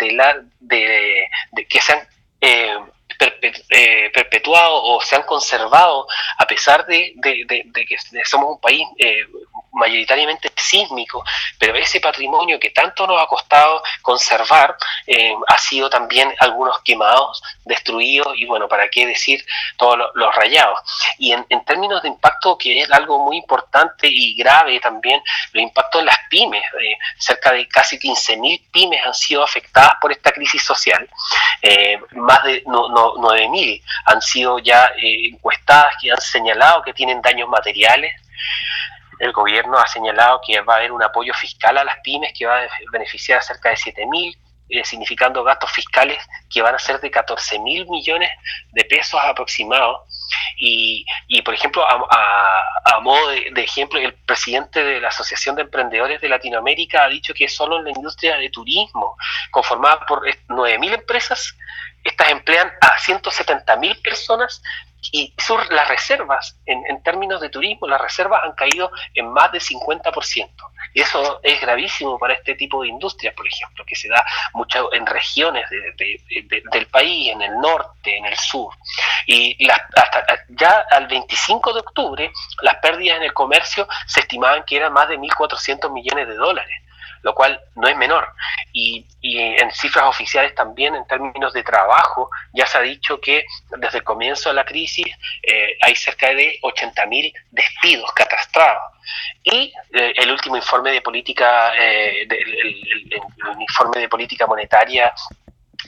de, 0.59 1.65
que 1.67 1.81
se 1.81 1.93
han 1.93 2.07
eh, 3.21 4.09
perpetuado 4.13 4.81
o 4.81 5.01
se 5.01 5.17
han 5.17 5.23
conservado 5.23 6.07
a 6.37 6.45
pesar 6.45 6.85
de, 6.85 7.13
que 7.21 7.97
somos 8.23 8.51
un 8.51 8.61
país 8.61 8.87
eh, 8.97 9.25
mayoritariamente 9.73 10.49
sísmico, 10.55 11.23
pero 11.57 11.75
ese 11.75 11.99
patrimonio 11.99 12.57
que 12.59 12.69
tanto 12.69 13.05
nos 13.05 13.21
ha 13.21 13.27
costado 13.27 13.83
conservar 14.01 14.75
eh, 15.05 15.33
ha 15.47 15.57
sido 15.57 15.89
también 15.89 16.33
algunos 16.39 16.79
quemados, 16.79 17.41
destruidos 17.65 18.33
y 18.37 18.45
bueno, 18.45 18.67
para 18.69 18.87
qué 18.89 19.05
decir 19.05 19.45
todos 19.77 19.97
los, 20.15 20.35
rayados. 20.35 20.79
Y 21.17 21.33
en, 21.33 21.45
términos 21.65 22.01
de 22.01 22.09
impacto, 22.09 22.57
que 22.57 22.81
es 22.81 22.91
algo 22.91 23.19
muy 23.19 23.37
importante 23.37 24.07
y 24.07 24.35
grave 24.35 24.79
también, 24.79 25.21
los 25.51 25.63
impactos 25.63 25.99
en 25.99 26.05
las 26.05 26.17
pymes, 26.29 26.63
cerca 27.17 27.51
de 27.51 27.67
casi 27.67 27.97
15.000 27.97 28.71
pymes 28.71 29.05
han 29.05 29.13
sido 29.13 29.43
afectadas 29.43 29.93
por 29.99 30.11
esta 30.11 30.31
crisis 30.31 30.63
social, 30.63 31.09
más 32.11 32.43
de 32.43 32.63
no, 32.65 33.08
9.000 33.15 33.81
han 34.05 34.21
sido 34.21 34.59
ya 34.59 34.91
encuestadas 34.97 35.95
que 36.01 36.11
han 36.11 36.21
señalado 36.21 36.81
que 36.83 36.93
tienen 36.93 37.21
daños 37.21 37.49
materiales, 37.49 38.13
el 39.19 39.33
gobierno 39.33 39.77
ha 39.77 39.87
señalado 39.87 40.39
que 40.45 40.59
va 40.61 40.75
a 40.75 40.77
haber 40.77 40.91
un 40.91 41.03
apoyo 41.03 41.33
fiscal 41.33 41.77
a 41.77 41.83
las 41.83 41.97
pymes 41.99 42.31
que 42.37 42.45
va 42.45 42.61
a 42.61 42.67
beneficiar 42.91 43.39
a 43.39 43.41
cerca 43.41 43.69
de 43.69 43.75
7.000, 43.75 44.37
eh, 44.69 44.85
significando 44.85 45.43
gastos 45.43 45.71
fiscales 45.71 46.17
que 46.49 46.61
van 46.61 46.75
a 46.75 46.79
ser 46.79 46.99
de 47.01 47.09
14 47.09 47.59
mil 47.59 47.87
millones 47.89 48.29
de 48.71 48.85
pesos 48.85 49.19
aproximados. 49.23 50.01
Y, 50.57 51.05
y 51.27 51.41
por 51.41 51.55
ejemplo, 51.55 51.83
a, 51.83 52.99
modo 53.01 53.29
de, 53.29 53.49
de, 53.51 53.63
ejemplo, 53.63 53.99
el 53.99 54.13
presidente 54.13 54.83
de 54.83 55.01
la 55.01 55.07
Asociación 55.07 55.55
de 55.55 55.63
Emprendedores 55.63 56.21
de 56.21 56.29
Latinoamérica 56.29 57.03
ha 57.03 57.09
dicho 57.09 57.33
que 57.33 57.49
solo 57.49 57.79
en 57.79 57.85
la 57.85 57.91
industria 57.91 58.37
de 58.37 58.49
turismo, 58.51 59.17
conformada 59.49 60.05
por 60.05 60.23
9.000 60.47 60.93
empresas, 60.93 61.57
estas 62.03 62.29
emplean 62.29 62.71
a 62.81 62.97
170.000 62.97 64.01
personas 64.01 64.61
y 65.11 65.33
sur, 65.37 65.71
las 65.71 65.87
reservas, 65.87 66.57
en, 66.65 66.83
en, 66.87 67.01
términos 67.03 67.39
de 67.39 67.49
turismo, 67.49 67.87
las 67.87 68.01
reservas 68.01 68.41
han 68.43 68.51
caído 68.53 68.91
en 69.13 69.31
más 69.31 69.51
de 69.51 69.59
50%. 69.59 70.49
Y 70.93 71.01
eso 71.01 71.39
es 71.43 71.61
gravísimo 71.61 72.19
para 72.19 72.33
este 72.33 72.55
tipo 72.55 72.81
de 72.81 72.89
industrias, 72.89 73.33
por 73.33 73.47
ejemplo, 73.47 73.85
que 73.85 73.95
se 73.95 74.09
da 74.09 74.23
mucho 74.53 74.91
en 74.93 75.05
regiones 75.05 75.65
del 75.69 76.87
país, 76.87 77.29
en 77.31 77.41
el 77.41 77.59
norte, 77.59 78.17
en 78.17 78.25
el 78.25 78.35
sur. 78.35 78.73
Y 79.25 79.65
las, 79.65 79.79
hasta 79.95 80.25
ya 80.49 80.85
al 80.91 81.07
25 81.07 81.73
de 81.73 81.79
octubre, 81.79 82.31
las 82.61 82.75
pérdidas 82.77 83.17
en 83.17 83.23
el 83.23 83.33
comercio 83.33 83.87
se 84.05 84.21
estimaban 84.21 84.63
que 84.65 84.77
eran 84.77 84.93
más 84.93 85.07
de 85.07 85.17
1.400 85.17 85.91
millones 85.93 86.27
de 86.27 86.35
dólares 86.35 86.75
lo 87.21 87.33
cual 87.33 87.59
no 87.75 87.87
es 87.87 87.97
menor. 87.97 88.27
Y, 88.73 89.05
en 89.21 89.71
cifras 89.71 90.05
oficiales 90.05 90.55
también, 90.55 90.95
en 90.95 91.05
términos 91.05 91.53
de 91.53 91.63
trabajo, 91.63 92.29
ya 92.53 92.65
se 92.65 92.77
ha 92.77 92.81
dicho 92.81 93.19
que 93.19 93.45
desde 93.77 93.97
el 93.99 94.03
comienzo 94.03 94.49
de 94.49 94.55
la 94.55 94.65
crisis 94.65 95.07
eh, 95.43 95.77
hay 95.81 95.95
cerca 95.95 96.29
de 96.33 96.57
80.000 96.61 97.33
despidos 97.51 98.11
catastrados. 98.13 98.93
Y 99.43 99.73
eh, 99.93 100.13
el 100.15 100.31
último 100.31 100.55
informe 100.55 100.91
de 100.91 101.01
política, 101.01 101.73
eh, 101.77 102.27
el, 102.29 103.21
informe 103.59 103.99
de 103.99 104.09
política 104.09 104.47
monetaria 104.47 105.13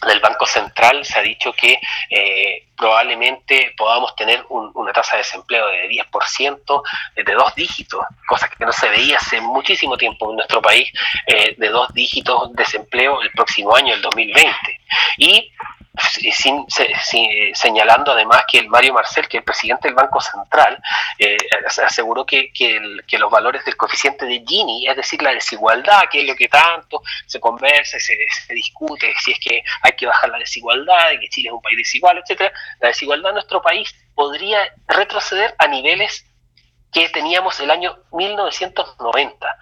del 0.08 0.20
Banco 0.20 0.46
Central 0.46 1.05
se 1.05 1.20
ha 1.20 1.22
dicho 1.22 1.53
que 1.53 1.79
eh, 2.10 2.67
probablemente 2.75 3.74
podamos 3.77 4.15
tener 4.15 4.43
una 4.50 4.91
tasa 4.91 5.13
de 5.13 5.24
desempleo 5.24 5.67
de 5.67 5.89
10%, 5.89 6.84
eh, 7.15 7.24
de 7.24 7.34
dos 7.34 7.53
dígitos, 7.55 8.03
cosa 8.27 8.50
que 8.50 8.65
no 8.65 8.72
se 8.72 8.89
veía 8.89 9.17
hace 9.17 9.39
muchísimo 9.39 9.98
tiempo 9.98 10.29
en 10.31 10.38
nuestro 10.38 10.62
país, 10.62 10.91
eh, 11.27 11.55
de 11.58 11.70
dos 11.70 11.93
dígitos 11.93 12.51
de 12.53 12.63
desempleo 12.63 13.22
el 13.22 13.31
próximo 13.31 13.75
año, 13.75 13.93
el 13.93 14.01
2020. 14.01 14.81
Y 15.17 15.51
sin, 15.98 16.65
señalando 17.53 18.12
además 18.12 18.43
que 18.50 18.60
el 18.60 18.69
Mario 18.69 18.93
Marcel, 18.93 19.27
que 19.27 19.38
es 19.38 19.41
el 19.41 19.45
presidente 19.45 19.88
del 19.88 19.95
Banco 19.95 20.21
Central, 20.21 20.81
eh, 21.19 21.38
aseguró 21.86 22.25
que, 22.25 22.51
que, 22.53 23.17
los 23.17 23.31
valores 23.31 23.63
del 23.65 23.75
coeficiente 23.75 24.25
de 24.25 24.43
Gini, 24.48 24.88
es 24.88 24.95
decir, 24.95 25.21
la 25.21 25.33
desigualdad, 25.33 26.03
que 26.10 26.21
es 26.21 26.27
lo 26.27 26.36
que 26.36 26.48
tanto 26.48 27.01
se 27.25 27.39
conversa, 27.39 28.00
se, 28.00 28.17
se 28.48 28.53
discute, 28.53 29.13
si 29.19 29.31
es 29.31 29.39
que 29.39 29.63
hay 29.83 29.91
que 29.93 30.05
bajar 30.05 30.29
la 30.29 30.39
desigualdad, 30.39 31.12
que 31.19 31.29
Chile 31.29 31.50
es 31.50 31.53
un 31.53 31.62
país 31.62 31.77
desigual, 31.77 32.17
etcétera, 32.17 32.51
la 32.79 32.88
desigualdad 32.88 33.29
en 33.29 33.36
nuestro 33.36 33.62
país 33.62 33.93
podría 34.15 34.74
retroceder 34.88 35.53
a 35.57 35.67
niveles 35.67 36.25
que 36.91 37.10
teníamos 37.10 37.60
el 37.60 37.71
año 37.71 37.98
1990. 38.12 39.57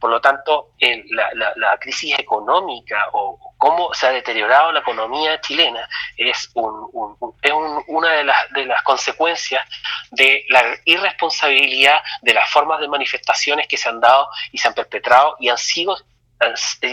Por 0.00 0.10
lo 0.10 0.20
tanto, 0.20 0.70
la, 1.10 1.78
crisis 1.78 2.18
económica 2.18 3.08
o 3.12 3.38
cómo 3.58 3.92
se 3.94 4.06
ha 4.06 4.10
deteriorado 4.10 4.72
la 4.72 4.80
economía 4.80 5.40
chilena 5.40 5.88
es, 6.16 6.50
una 6.54 8.12
de 8.12 8.24
las, 8.24 8.50
de 8.52 8.66
las 8.66 8.82
consecuencias 8.82 9.66
de 10.10 10.44
la 10.48 10.76
irresponsabilidad 10.84 12.00
de 12.22 12.34
las 12.34 12.50
formas 12.50 12.80
de 12.80 12.88
manifestaciones 12.88 13.66
que 13.68 13.76
se 13.76 13.88
han 13.88 14.00
dado 14.00 14.28
y 14.50 14.58
se 14.58 14.68
han 14.68 14.74
perpetrado 14.74 15.36
y 15.40 15.48
han 15.48 15.58
sido 15.58 15.96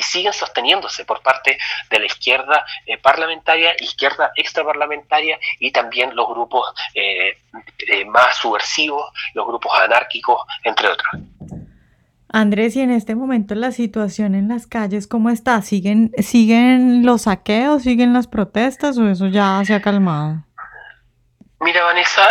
siguen 0.01 0.33
sosteniéndose 0.33 1.05
por 1.05 1.21
parte 1.21 1.57
de 1.89 1.99
la 1.99 2.05
izquierda 2.05 2.65
eh, 2.85 2.97
parlamentaria, 2.97 3.75
izquierda 3.79 4.31
extraparlamentaria 4.35 5.39
y 5.59 5.71
también 5.71 6.15
los 6.15 6.27
grupos 6.27 6.73
eh, 6.93 7.37
eh, 7.87 8.05
más 8.05 8.37
subversivos, 8.37 9.11
los 9.33 9.45
grupos 9.45 9.71
anárquicos, 9.79 10.41
entre 10.63 10.89
otros. 10.89 11.21
Andrés, 12.31 12.75
y 12.75 12.81
en 12.81 12.91
este 12.91 13.15
momento 13.15 13.55
la 13.55 13.71
situación 13.71 14.35
en 14.35 14.49
las 14.49 14.67
calles, 14.67 15.07
¿cómo 15.07 15.31
está? 15.31 15.61
¿Siguen, 15.63 16.11
siguen 16.19 17.03
los 17.03 17.23
saqueos, 17.23 17.81
siguen 17.81 18.13
las 18.13 18.27
protestas 18.27 18.97
o 18.99 19.09
eso 19.09 19.27
ya 19.27 19.61
se 19.65 19.73
ha 19.73 19.81
calmado? 19.81 20.43
Mira, 21.61 21.83
Vanessa, 21.83 22.29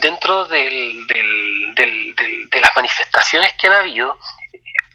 dentro 0.00 0.44
del, 0.46 1.06
de 1.06 2.60
las 2.60 2.76
manifestaciones 2.76 3.54
que 3.54 3.68
han 3.68 3.74
habido, 3.74 4.18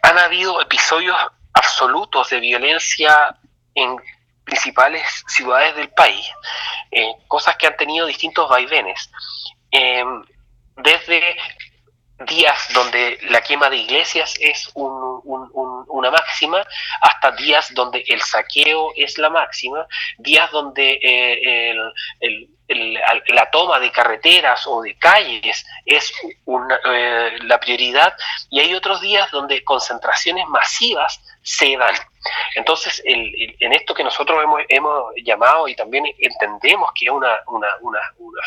han 0.03 0.17
habido 0.19 0.61
episodios 0.61 1.15
absolutos 1.57 2.29
de 2.29 2.39
violencia 2.39 3.35
en 3.75 3.97
principales 4.43 5.03
ciudades 5.27 5.75
del 5.75 5.89
país, 5.89 6.25
eh, 6.91 7.13
cosas 7.27 7.57
que 7.57 7.67
han 7.67 7.75
tenido 7.75 8.05
distintos 8.05 8.47
vaivenes. 8.49 9.09
Em, 9.71 10.23
desde 10.77 11.37
días 12.25 12.67
donde 12.73 13.19
la 13.29 13.41
quema 13.41 13.69
de 13.69 13.77
iglesias 13.77 14.33
es 14.39 14.71
una 14.73 16.11
máxima, 16.11 16.65
hasta 17.01 17.31
días 17.31 17.73
donde 17.73 18.03
el 18.07 18.21
saqueo 18.21 18.91
es 18.95 19.17
la 19.17 19.29
máxima, 19.29 19.85
días 20.17 20.49
donde 20.51 20.99
eh, 21.01 21.75
la 22.67 23.49
toma 23.51 23.79
de 23.79 23.91
carreteras 23.91 24.67
o 24.67 24.81
de 24.81 24.95
calles 24.97 25.65
es 25.85 26.11
eh, 26.23 27.37
la 27.43 27.59
prioridad, 27.59 28.13
y 28.49 28.59
hay 28.59 28.73
otros 28.73 29.01
días 29.01 29.31
donde 29.31 29.63
concentraciones 29.63 30.47
masivas 30.47 31.21
se 31.41 31.77
dan. 31.77 31.95
Entonces, 32.55 33.01
en 33.05 33.73
esto 33.73 33.93
que 33.93 34.03
nosotros 34.03 34.43
hemos, 34.69 35.11
llamado 35.23 35.67
y 35.67 35.75
también 35.75 36.05
entendemos 36.19 36.91
que 36.97 37.05
es 37.05 37.11
una, 37.11 37.39
una, 37.47 37.67
una, 37.81 37.99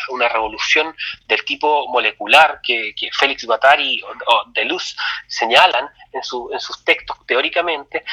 una 0.09 0.29
revolución 0.29 0.95
del 1.27 1.43
tipo 1.45 1.87
molecular 1.87 2.59
que, 2.61 2.93
Félix 3.17 3.45
Guattari 3.45 4.01
o, 4.03 4.43
Deleuze 4.53 4.95
señalan 5.27 5.89
en, 6.11 6.23
su, 6.23 6.49
en 6.51 6.59
sus 6.59 6.83
textos 6.83 7.17
teóricamente, 7.25 8.03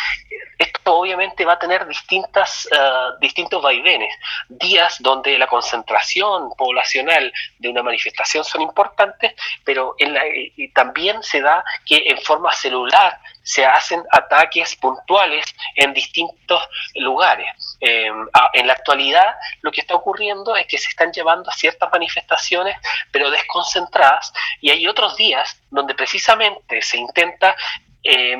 esto 0.58 0.94
obviamente 0.94 1.44
va 1.44 1.54
a 1.54 1.58
tener 1.58 1.86
distintas, 1.86 2.68
uh, 2.72 3.18
distintos 3.20 3.62
vaivenes. 3.62 4.12
Días 4.48 4.96
donde 5.00 5.38
la 5.38 5.46
concentración 5.46 6.50
poblacional 6.56 7.32
de 7.58 7.68
una 7.68 7.82
manifestación 7.82 8.44
son 8.44 8.62
importantes, 8.62 9.34
pero 9.64 9.94
también 10.74 11.22
se 11.22 11.40
da 11.40 11.64
que 11.86 12.04
en 12.06 12.18
forma 12.22 12.52
celular 12.52 13.20
se 13.48 13.64
hacen 13.64 14.02
ataques 14.10 14.76
puntuales 14.76 15.42
en 15.74 15.94
distintos 15.94 16.60
lugares. 16.96 17.78
Eh, 17.80 18.10
en 18.52 18.66
la 18.66 18.74
actualidad 18.74 19.36
lo 19.62 19.72
que 19.72 19.80
está 19.80 19.94
ocurriendo 19.94 20.54
es 20.54 20.66
que 20.66 20.76
se 20.76 20.90
están 20.90 21.12
llevando 21.12 21.48
a 21.50 21.54
ciertas 21.54 21.90
manifestaciones, 21.90 22.76
pero 23.10 23.30
desconcentradas, 23.30 24.34
y 24.60 24.68
hay 24.68 24.86
otros 24.86 25.16
días 25.16 25.58
donde 25.70 25.94
precisamente 25.94 26.82
se 26.82 26.98
intenta 26.98 27.56
eh, 28.04 28.36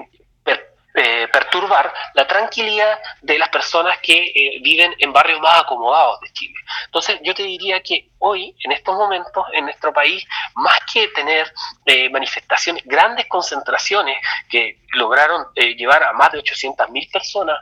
eh, 0.99 1.29
perturbar 1.33 1.93
la 2.15 2.27
tranquilidad 2.27 2.99
de 3.23 3.39
las 3.39 3.49
personas 3.51 3.99
que 3.99 4.17
eh, 4.19 4.59
viven 4.63 4.93
en 4.99 5.13
barrios 5.13 5.41
más 5.41 5.61
acomodados 5.61 6.21
de 6.21 6.33
Chile. 6.33 6.55
Entonces 6.87 7.21
yo 7.23 7.35
te 7.35 7.45
diría 7.45 7.81
que 7.81 8.11
hoy, 8.19 8.57
en 8.65 8.73
estos 8.73 8.97
momentos, 8.97 9.47
en 9.53 9.67
nuestro 9.67 9.93
país, 9.93 10.25
más 10.57 10.77
que 10.93 11.07
tener 11.09 11.53
eh, 11.87 12.11
manifestaciones, 12.11 12.83
grandes 12.85 13.27
concentraciones 13.29 14.19
que 14.51 14.81
lograron 14.95 15.47
llevar 15.55 16.03
a 16.03 16.13
más 16.15 16.33
de 16.33 16.39
800.000 16.39 17.13
personas 17.13 17.59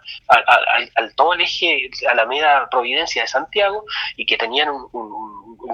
al, 0.94 1.14
todo 1.14 1.34
el 1.34 1.40
eje 1.40 1.90
Alameda 2.08 2.68
Providencia 2.70 3.22
de 3.22 3.28
Santiago 3.28 3.84
y 4.16 4.24
que 4.24 4.36
tenían 4.38 4.70
un 4.70 5.25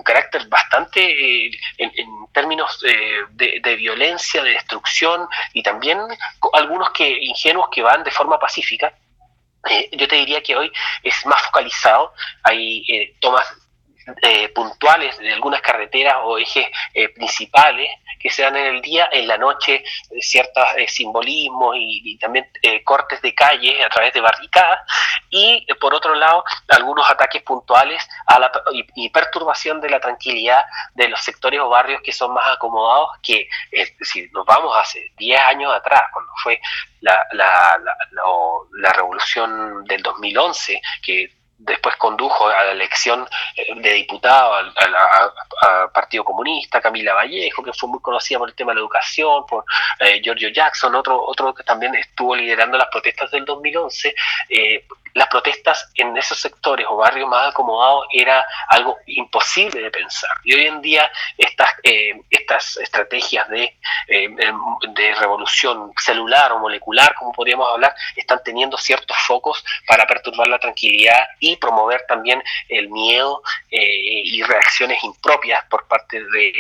carácter 0.03 0.47
bastante, 0.49 1.47
eh, 1.47 1.51
en, 1.79 1.91
términos 2.33 2.83
eh, 2.87 3.61
de, 3.61 3.77
violencia, 3.77 4.43
de 4.43 4.51
destrucción 4.51 5.29
y 5.53 5.63
también 5.63 5.99
algunos 6.55 6.91
que 6.91 7.07
ingenuos 7.09 7.69
que 7.71 7.83
van 7.83 8.03
de 8.05 8.11
forma 8.11 8.39
pacífica. 8.39 8.95
Eh, 9.69 9.91
yo 9.93 10.09
te 10.09 10.17
diría 10.17 10.43
que 10.43 10.57
hoy 10.57 10.73
es 11.03 11.27
más 11.27 11.43
focalizado, 11.43 12.15
hay 12.43 13.15
tomas 13.21 13.47
puntuales 14.55 15.19
de 15.19 15.33
algunas 15.33 15.61
carreteras 15.61 16.17
o 16.23 16.39
ejes 16.39 16.67
principales 17.15 17.89
que 18.23 18.31
se 18.31 18.43
dan 18.43 18.57
en 18.57 18.77
el 18.77 18.83
día, 18.83 19.09
en 19.13 19.27
la 19.27 19.37
noche 19.37 19.85
ciertos 20.21 20.65
simbolismos 20.89 21.75
y, 21.77 22.19
también 22.19 22.49
cortes 22.85 23.21
de 23.21 23.35
calle 23.35 23.83
a 23.85 23.89
través 23.89 24.13
de 24.13 24.21
barricadas 24.21 24.81
y 25.31 25.67
por 25.81 25.95
otro 25.95 26.15
lado 26.15 26.45
algunos 26.69 27.11
ataques 27.11 27.43
puntuales 27.43 28.07
a 28.27 28.39
la, 28.39 28.53
y, 28.73 29.09
perturbación 29.11 29.81
de 29.81 29.91
la 29.91 30.01
tranquilidad 30.01 30.65
de 30.95 31.09
los 31.09 31.21
sectores 31.21 31.61
o 31.61 31.69
barrios 31.69 32.01
que 32.03 32.13
son 32.13 32.33
más 32.33 32.47
acomodados 32.55 33.11
que 33.23 33.49
si 34.03 34.29
nos 34.33 34.47
vamos 34.47 34.77
hace 34.77 35.13
10 35.19 35.41
años 35.41 35.73
atrás 35.75 36.03
cuando 36.13 36.33
fue 36.43 36.61
la, 37.01 37.25
la, 37.33 37.79
la, 37.83 37.95
la 38.79 38.93
revolución 38.93 39.85
del 39.85 40.03
2011 40.03 40.81
que 41.03 41.42
después 41.65 41.97
condujo 41.97 42.49
a 42.49 42.65
la 42.65 42.71
elección 42.73 43.27
eh, 43.57 43.75
de 43.77 43.93
diputado 43.95 44.55
al, 44.55 44.73
Partido 45.95 46.25
Comunista, 46.25 46.81
Camila 46.81 47.15
Vallejo, 47.15 47.63
que 47.63 47.73
fue 47.73 47.89
muy 47.89 48.01
conocida 48.01 48.39
por 48.39 48.49
el 48.49 48.55
tema 48.55 48.73
de 48.73 48.77
la 48.77 48.81
educación, 48.81 49.47
por 49.47 49.65
eh, 50.01 50.21
Giorgio 50.23 50.49
Jackson, 50.49 50.95
otro, 50.95 51.23
otro 51.25 51.55
que 51.55 51.63
también 51.63 51.95
estuvo 51.95 52.35
liderando 52.35 52.77
las 52.77 52.89
protestas 52.89 53.31
del 53.31 53.45
2011. 53.45 54.15
Eh, 54.49 54.85
las 55.15 55.29
protestas 55.29 55.91
en 55.95 56.17
esos 56.17 56.41
sectores 56.41 56.87
o 56.89 56.97
barrios 56.97 57.29
más 57.29 57.51
acomodados 57.51 58.07
era 58.13 58.45
algo 58.69 58.99
imposible 59.07 59.83
de 59.83 59.91
pensar. 59.91 60.31
Y 60.43 60.55
hoy 60.55 60.67
en 60.67 60.81
día 60.81 61.13
estas, 61.37 61.69
estas 62.31 62.79
estrategias 62.79 63.47
de, 63.51 63.77
de 64.09 65.15
revolución 65.17 65.93
celular 65.99 66.53
o 66.53 66.61
molecular, 66.61 67.15
como 67.15 67.31
podríamos 67.31 67.69
hablar, 67.69 67.95
están 68.17 68.41
teniendo 68.43 68.79
ciertos 68.79 69.17
focos 69.19 69.63
para 69.87 70.07
perturbar 70.07 70.49
la 70.49 70.59
tranquilidad 70.59 71.27
y 71.41 71.52
promover 71.57 72.03
también 72.09 72.43
el 72.69 72.89
miedo 72.91 73.43
eh, 73.71 74.23
y 74.25 74.43
reacciones 74.43 75.03
impropias 75.05 75.65
por 75.71 75.87
parte 75.87 76.21
de, 76.21 76.53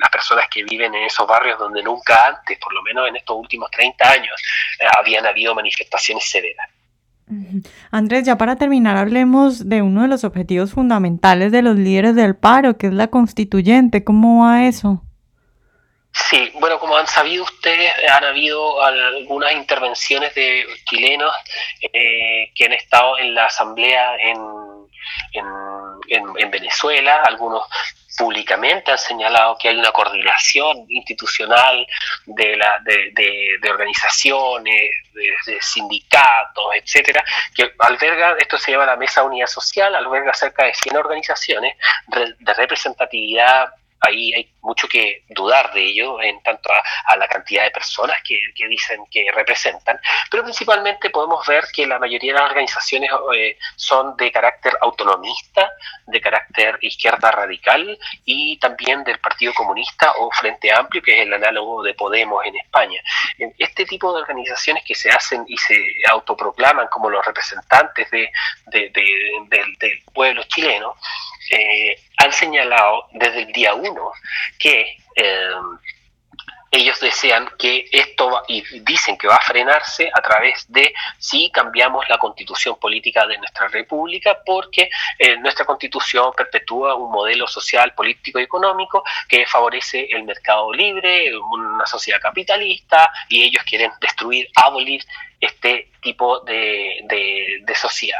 las 0.00 0.10
personas 0.10 0.46
que 0.50 0.64
viven 0.64 0.94
en 0.94 1.04
esos 1.04 1.26
barrios 1.26 1.58
donde 1.58 1.82
nunca 1.82 2.26
antes, 2.26 2.58
por 2.58 2.72
lo 2.72 2.82
menos 2.82 3.08
en 3.08 3.16
estos 3.16 3.36
últimos 3.36 3.70
30 3.70 4.10
años, 4.10 4.34
eh, 4.78 4.84
habían 4.98 5.26
habido 5.26 5.54
manifestaciones 5.54 6.28
severas. 6.28 6.68
Andrés, 7.92 8.24
ya 8.24 8.36
para 8.36 8.56
terminar, 8.56 8.96
hablemos 8.96 9.68
de 9.68 9.82
uno 9.82 10.02
de 10.02 10.08
los 10.08 10.24
objetivos 10.24 10.72
fundamentales 10.72 11.52
de 11.52 11.62
los 11.62 11.76
líderes 11.76 12.16
del 12.16 12.34
paro, 12.34 12.76
que 12.76 12.88
es 12.88 12.92
la 12.92 13.06
constituyente. 13.06 14.02
¿Cómo 14.02 14.44
va 14.44 14.66
eso? 14.66 15.04
Sí, 16.12 16.50
bueno, 16.54 16.78
como 16.80 16.96
han 16.96 17.06
sabido 17.06 17.44
ustedes, 17.44 17.92
han 18.10 18.24
habido 18.24 18.82
algunas 18.82 19.52
intervenciones 19.52 20.34
de 20.34 20.66
chilenos 20.88 21.32
eh, 21.92 22.50
que 22.54 22.64
han 22.66 22.72
estado 22.72 23.18
en 23.18 23.34
la 23.34 23.46
asamblea 23.46 24.16
en, 24.16 24.38
en, 26.38 26.50
Venezuela, 26.50 27.22
algunos 27.24 27.62
públicamente 28.18 28.90
han 28.90 28.98
señalado 28.98 29.56
que 29.56 29.68
hay 29.68 29.78
una 29.78 29.92
coordinación 29.92 30.84
institucional 30.88 31.86
de, 32.26 32.56
la, 32.56 32.78
de, 32.84 33.12
de, 33.60 33.70
organizaciones, 33.70 34.90
de, 35.14 35.58
sindicatos, 35.62 36.74
etcétera, 36.74 37.24
que 37.54 37.72
alberga, 37.78 38.36
esto 38.38 38.58
se 38.58 38.72
llama 38.72 38.84
la 38.84 38.96
Mesa 38.96 39.22
Unidad 39.22 39.46
Social, 39.46 39.94
alberga 39.94 40.34
cerca 40.34 40.64
de 40.64 40.74
100 40.74 40.96
organizaciones 40.96 41.76
de 42.08 42.54
representatividad 42.54 43.72
ahí 44.00 44.34
hay 44.34 44.52
mucho 44.62 44.88
que 44.88 45.24
dudar 45.28 45.72
de 45.72 45.82
ello 45.82 46.20
en 46.22 46.42
tanto 46.42 46.70
a, 46.72 47.16
la 47.16 47.28
cantidad 47.28 47.64
de 47.64 47.70
personas 47.70 48.16
que, 48.24 48.40
dicen 48.68 49.04
que 49.10 49.26
representan, 49.34 50.00
pero 50.30 50.42
principalmente 50.42 51.10
podemos 51.10 51.46
ver 51.46 51.64
que 51.72 51.86
la 51.86 51.98
mayoría 51.98 52.32
de 52.32 52.40
las 52.40 52.50
organizaciones 52.50 53.10
eh, 53.34 53.58
son 53.76 54.16
de 54.16 54.30
carácter 54.30 54.72
autonomista, 54.80 55.70
de 56.06 56.20
carácter 56.20 56.78
izquierda 56.80 57.30
radical 57.30 57.98
y 58.24 58.58
también 58.58 59.04
del 59.04 59.18
Partido 59.18 59.52
Comunista 59.54 60.12
o 60.18 60.30
Frente 60.30 60.72
Amplio, 60.72 61.02
que 61.02 61.18
es 61.18 61.26
el 61.26 61.32
análogo 61.32 61.82
de 61.82 61.94
Podemos 61.94 62.44
en 62.46 62.56
España. 62.56 63.00
Este 63.58 63.84
tipo 63.84 64.14
de 64.14 64.22
organizaciones 64.22 64.84
que 64.84 64.94
se 64.94 65.10
hacen 65.10 65.44
y 65.46 65.56
se 65.56 65.76
autoproclaman 66.10 66.88
como 66.88 67.10
los 67.10 67.24
representantes 67.24 68.10
de, 68.10 68.30
del 68.70 70.02
pueblo 70.12 70.42
chileno, 70.44 70.96
eh, 71.50 71.96
han 72.18 72.32
señalado 72.32 73.06
desde 73.12 73.42
el 73.42 73.52
día 73.52 73.74
uno 73.74 74.12
que 74.58 74.96
eh, 75.16 75.50
ellos 76.70 77.00
desean 77.00 77.50
que 77.58 77.86
esto 77.90 78.30
va, 78.30 78.42
y 78.46 78.62
dicen 78.80 79.18
que 79.18 79.26
va 79.26 79.36
a 79.36 79.42
frenarse 79.42 80.10
a 80.14 80.22
través 80.22 80.70
de 80.70 80.94
si 81.18 81.50
cambiamos 81.50 82.08
la 82.08 82.18
constitución 82.18 82.76
política 82.78 83.26
de 83.26 83.38
nuestra 83.38 83.68
república, 83.68 84.38
porque 84.46 84.88
eh, 85.18 85.36
nuestra 85.38 85.64
constitución 85.64 86.32
perpetúa 86.36 86.94
un 86.94 87.10
modelo 87.10 87.48
social, 87.48 87.92
político 87.94 88.38
y 88.38 88.44
económico 88.44 89.02
que 89.28 89.46
favorece 89.46 90.06
el 90.10 90.22
mercado 90.22 90.72
libre, 90.72 91.36
una 91.36 91.86
sociedad 91.86 92.20
capitalista, 92.20 93.10
y 93.28 93.42
ellos 93.42 93.64
quieren 93.64 93.90
destruir, 94.00 94.48
abolir 94.54 95.04
este 95.40 95.90
tipo 96.02 96.40
de, 96.40 97.00
de 97.62 97.74
sociedad, 97.74 98.18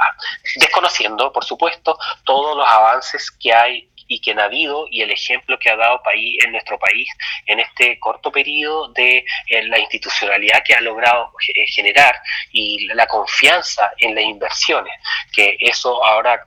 desconociendo, 0.57 1.33
por 1.33 1.45
supuesto, 1.45 1.99
todos 2.25 2.57
los 2.57 2.67
avances 2.67 3.31
que 3.31 3.53
hay 3.53 3.91
y 4.11 4.21
que 4.21 4.33
ha 4.33 4.45
habido 4.45 4.87
y 4.91 5.03
el 5.03 5.11
ejemplo 5.13 5.57
que 5.59 5.71
ha 5.71 5.77
dado 5.77 6.03
país, 6.03 6.37
en 6.45 6.51
nuestro 6.53 6.79
país 6.79 7.09
en 7.47 7.61
este 7.61 7.99
corto 8.01 8.33
periodo 8.33 8.89
de 8.89 9.25
eh, 9.47 9.63
la 9.69 9.79
institucionalidad 9.79 10.63
que 10.65 10.75
ha 10.75 10.81
logrado 10.81 11.33
eh, 11.55 11.67
generar 11.69 12.17
y 12.51 12.87
la 12.89 13.07
confianza 13.07 13.93
en 13.99 14.17
las 14.17 14.25
inversiones, 14.25 14.93
que 15.33 15.57
eso 15.61 16.05
ahora 16.05 16.45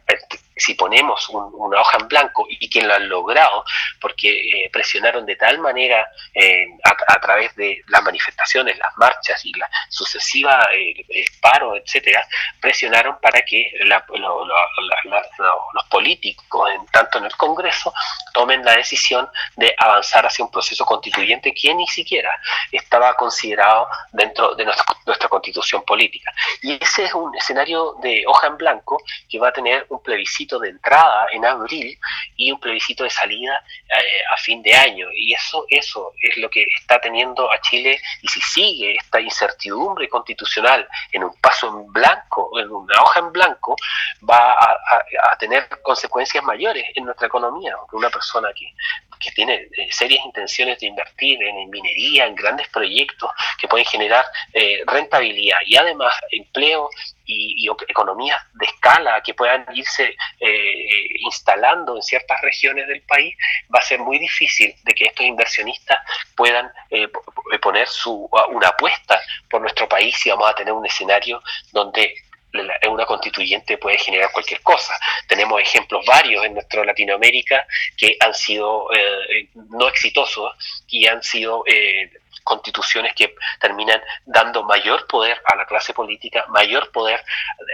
si 0.55 0.75
ponemos 0.75 1.29
una 1.29 1.81
hoja 1.81 1.97
en 1.99 2.07
blanco 2.07 2.45
y 2.47 2.69
quien 2.69 2.87
lo 2.87 2.93
han 2.93 3.09
logrado, 3.09 3.63
porque 3.99 4.29
eh, 4.29 4.69
presionaron 4.71 5.25
de 5.25 5.35
tal 5.35 5.59
manera 5.59 6.07
eh, 6.33 6.67
a, 6.83 7.19
través 7.19 7.55
de 7.55 7.81
las 7.87 8.03
manifestaciones, 8.03 8.77
las 8.77 8.95
marchas 8.97 9.43
y 9.45 9.51
la 9.57 9.69
sucesiva 9.89 10.67
eh, 10.73 11.25
paro, 11.41 11.75
etcétera, 11.75 12.25
presionaron 12.59 13.17
para 13.21 13.41
que 13.41 13.71
los 13.83 14.03
políticos, 15.89 16.69
en, 16.73 16.85
tanto 16.87 17.17
en 17.17 17.25
el 17.25 17.35
Congreso, 17.35 17.93
tomen 18.33 18.63
la 18.63 18.73
decisión 18.73 19.29
de 19.55 19.73
avanzar 19.77 20.25
hacia 20.25 20.45
un 20.45 20.51
proceso 20.51 20.85
constituyente 20.85 21.53
que 21.53 21.73
ni 21.73 21.87
siquiera 21.87 22.31
estaba 22.71 23.13
considerado 23.15 23.87
dentro 24.11 24.55
de 24.55 24.65
nuestra, 24.65 24.85
nuestra 25.05 25.29
constitución 25.29 25.83
política. 25.83 26.31
Y 26.61 26.81
ese 26.81 27.05
es 27.05 27.13
un 27.13 27.35
escenario 27.35 27.95
de 28.01 28.23
hoja 28.27 28.47
en 28.47 28.57
blanco 28.57 29.01
que 29.29 29.39
va 29.39 29.49
a 29.49 29.53
tener 29.53 29.85
un 29.89 30.01
plebiscito 30.01 30.42
de 30.47 30.69
entrada 30.69 31.27
en 31.31 31.45
abril 31.45 31.97
y 32.35 32.51
un 32.51 32.59
plebiscito 32.59 33.03
de 33.03 33.09
salida 33.09 33.63
eh, 33.89 34.21
a 34.33 34.37
fin 34.37 34.61
de 34.61 34.73
año. 34.73 35.07
Y 35.13 35.33
eso, 35.33 35.65
eso 35.69 36.13
es 36.21 36.37
lo 36.37 36.49
que 36.49 36.65
está 36.79 36.99
teniendo 36.99 37.51
a 37.51 37.59
Chile 37.61 37.99
y 38.21 38.27
si 38.27 38.41
sigue 38.41 38.95
esta 38.95 39.19
incertidumbre 39.19 40.07
constitucional 40.09 40.87
en 41.11 41.23
un 41.23 41.33
paso 41.39 41.67
en 41.67 41.91
blanco, 41.91 42.51
en 42.59 42.69
una 42.69 43.01
hoja 43.01 43.19
en 43.19 43.31
blanco, 43.31 43.75
va 44.29 44.51
a, 44.53 45.37
tener 45.39 45.67
consecuencias 45.81 46.43
mayores 46.43 46.85
en 46.95 47.05
nuestra 47.05 47.27
economía. 47.27 47.75
Una 47.91 48.09
persona 48.09 48.49
que, 48.53 48.73
que 49.23 49.31
tiene 49.31 49.67
eh, 49.77 49.87
serias 49.91 50.25
intenciones 50.25 50.79
de 50.79 50.87
invertir 50.87 51.41
en 51.41 51.69
minería, 51.69 52.25
en 52.25 52.35
grandes 52.35 52.67
proyectos 52.69 53.29
que 53.59 53.67
pueden 53.67 53.85
generar 53.85 54.25
eh, 54.53 54.83
rentabilidad 54.85 55.57
y 55.65 55.75
además 55.77 56.13
empleo 56.31 56.89
y, 57.25 57.69
economías 57.87 58.39
de 58.53 58.65
escala 58.65 59.21
que 59.23 59.33
puedan 59.33 59.65
irse 59.73 60.15
eh, 60.39 61.07
instalando 61.21 61.95
en 61.95 62.01
ciertas 62.01 62.41
regiones 62.41 62.87
del 62.87 63.01
país, 63.03 63.35
va 63.73 63.79
a 63.79 63.83
ser 63.83 63.99
muy 63.99 64.19
difícil 64.19 64.73
de 64.83 64.93
que 64.93 65.05
estos 65.05 65.25
inversionistas 65.25 65.99
puedan 66.35 66.69
eh, 66.89 67.07
poner 67.61 67.87
su, 67.87 68.29
una 68.49 68.67
apuesta 68.69 69.19
por 69.49 69.61
nuestro 69.61 69.87
país 69.87 70.25
y 70.25 70.29
vamos 70.29 70.49
a 70.49 70.55
tener 70.55 70.73
un 70.73 70.85
escenario 70.85 71.41
donde 71.71 72.13
una 72.89 73.05
constituyente 73.05 73.77
puede 73.77 73.97
generar 73.97 74.31
cualquier 74.31 74.61
cosa. 74.61 74.93
Tenemos 75.27 75.59
ejemplos 75.61 76.05
varios 76.05 76.45
en 76.45 76.53
nuestra 76.53 76.85
Latinoamérica 76.85 77.65
que 77.97 78.15
han 78.19 78.33
sido 78.33 78.87
eh, 78.93 79.49
no 79.69 79.87
exitosos 79.87 80.53
y 80.87 81.07
han 81.07 81.23
sido 81.23 81.63
constituciones 82.43 83.13
que 83.15 83.35
terminan 83.59 84.01
dando 84.25 84.63
mayor 84.63 85.07
poder 85.07 85.41
a 85.45 85.55
la 85.55 85.65
clase 85.65 85.93
política, 85.93 86.45
mayor 86.49 86.91
poder 86.91 87.23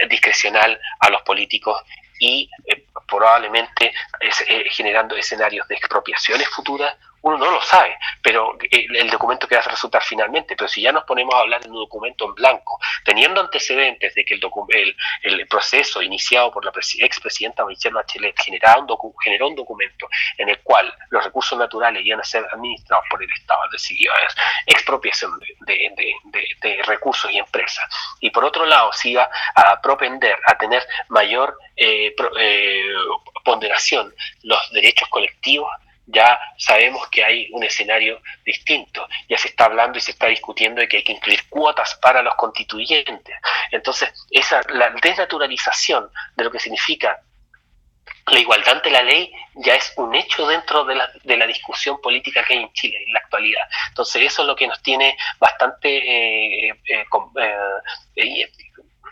discrecional 0.08 0.80
a 1.00 1.10
los 1.10 1.22
políticos 1.22 1.82
y 2.20 2.48
eh, 2.66 2.84
probablemente 3.08 3.92
eh, 4.20 4.64
generando 4.70 5.16
escenarios 5.16 5.66
de 5.66 5.74
expropiaciones 5.74 6.48
futuras 6.48 6.94
uno 7.22 7.38
no 7.38 7.50
lo 7.50 7.60
sabe, 7.62 7.96
pero 8.22 8.56
el, 8.70 9.10
documento 9.10 9.46
que 9.46 9.56
va 9.56 9.60
a 9.60 9.68
resultar 9.68 10.02
finalmente. 10.02 10.56
Pero 10.56 10.68
si 10.68 10.82
ya 10.82 10.92
nos 10.92 11.04
ponemos 11.04 11.34
a 11.34 11.40
hablar 11.40 11.62
de 11.62 11.68
un 11.68 11.76
documento 11.76 12.26
en 12.26 12.34
blanco, 12.34 12.78
teniendo 13.04 13.40
antecedentes 13.40 14.14
de 14.14 14.24
que 14.24 14.34
el, 14.34 14.40
el, 14.70 15.40
el 15.40 15.46
proceso 15.48 16.02
iniciado 16.02 16.50
por 16.50 16.64
la 16.64 16.72
expresidenta 16.98 17.64
Michelle 17.64 17.94
Bachelet 17.94 18.34
un, 18.46 19.14
generó 19.22 19.48
un 19.48 19.54
documento 19.54 20.08
en 20.38 20.48
el 20.48 20.60
cual 20.60 20.92
los 21.10 21.24
recursos 21.24 21.58
naturales 21.58 22.04
iban 22.04 22.20
a 22.20 22.24
ser 22.24 22.46
administrados 22.52 23.04
por 23.10 23.22
el 23.22 23.30
Estado, 23.32 23.64
es 23.66 23.72
decir, 23.72 24.08
expropiación 24.66 25.32
de, 25.60 26.82
recursos 26.86 27.30
y 27.30 27.38
empresas. 27.38 27.84
Y 28.20 28.30
por 28.30 28.44
otro 28.44 28.64
lado, 28.64 28.92
se 28.92 29.10
iba 29.10 29.28
a 29.54 29.80
propender 29.80 30.36
a 30.46 30.56
tener 30.56 30.82
mayor 31.08 31.56
eh, 31.76 32.14
eh, 32.38 32.94
ponderación 33.44 34.12
los 34.42 34.70
derechos 34.72 35.08
colectivos 35.08 35.70
ya 36.12 36.38
sabemos 36.58 37.08
que 37.08 37.24
hay 37.24 37.48
un 37.52 37.62
escenario 37.64 38.20
distinto. 38.44 39.06
Ya 39.28 39.38
se 39.38 39.48
está 39.48 39.66
hablando 39.66 39.98
y 39.98 40.00
se 40.00 40.12
está 40.12 40.26
discutiendo 40.26 40.80
de 40.80 40.88
que 40.88 40.98
hay 40.98 41.04
que 41.04 41.12
incluir 41.12 41.48
cuotas 41.48 41.98
para 42.02 42.22
los 42.22 42.34
constituyentes. 42.34 43.34
Entonces, 43.70 44.12
esa, 44.30 44.60
la 44.70 44.90
desnaturalización 45.02 46.10
de 46.36 46.44
lo 46.44 46.50
que 46.50 46.58
significa 46.58 47.20
la 48.26 48.38
igualdad 48.38 48.76
ante 48.76 48.90
la 48.90 49.02
ley 49.02 49.32
ya 49.56 49.74
es 49.74 49.92
un 49.96 50.14
hecho 50.14 50.46
dentro 50.46 50.84
de 50.84 50.94
la, 50.94 51.10
de 51.24 51.36
la 51.36 51.46
discusión 51.46 52.00
política 52.00 52.44
que 52.44 52.54
hay 52.54 52.60
en 52.60 52.72
Chile 52.72 53.02
en 53.06 53.12
la 53.12 53.20
actualidad. 53.20 53.62
Entonces, 53.88 54.22
eso 54.22 54.42
es 54.42 54.48
lo 54.48 54.56
que 54.56 54.66
nos 54.66 54.82
tiene 54.82 55.16
bastante, 55.38 56.68
eh, 56.68 56.74
eh, 56.88 57.04
eh, 58.16 58.50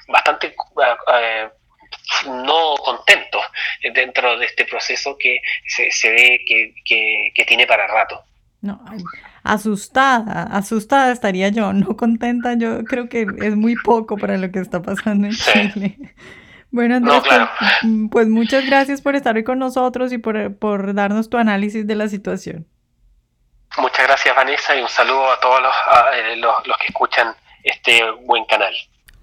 bastante 0.08 0.54
no 2.26 2.76
contentos 2.76 3.27
dentro 3.94 4.38
de 4.38 4.46
este 4.46 4.64
proceso 4.64 5.16
que 5.18 5.40
se, 5.66 6.10
ve 6.10 6.40
que, 6.84 7.44
tiene 7.46 7.66
para 7.66 7.86
rato. 7.86 8.22
No, 8.60 8.80
asustada, 9.44 10.42
asustada 10.50 11.12
estaría 11.12 11.48
yo, 11.48 11.72
no 11.72 11.96
contenta, 11.96 12.54
yo 12.54 12.84
creo 12.84 13.08
que 13.08 13.26
es 13.40 13.54
muy 13.54 13.76
poco 13.76 14.16
para 14.16 14.36
lo 14.36 14.50
que 14.50 14.58
está 14.58 14.82
pasando 14.82 15.28
en 15.28 15.34
Chile. 15.34 15.96
Bueno, 16.70 16.96
Andrés, 16.96 17.22
pues, 17.26 17.40
mm, 17.82 18.08
pues, 18.08 18.28
muchas 18.28 18.66
gracias 18.66 19.00
por 19.00 19.16
estar 19.16 19.34
hoy 19.36 19.44
con 19.44 19.58
nosotros 19.58 20.12
y 20.12 20.18
por, 20.18 20.58
por, 20.58 20.94
darnos 20.94 21.30
tu 21.30 21.38
análisis 21.38 21.86
de 21.86 21.94
la 21.94 22.08
situación. 22.08 22.66
Muchas 23.78 24.06
gracias, 24.06 24.34
Vanessa, 24.36 24.76
y 24.76 24.82
un 24.82 24.88
saludo 24.88 25.30
a 25.32 25.40
todos 25.40 25.62
los, 25.62 25.74
eh, 26.14 26.36
los, 26.36 26.54
los 26.66 26.76
que 26.76 26.86
escuchan 26.88 27.34
este 27.62 28.02
buen 28.24 28.44
canal. 28.44 28.74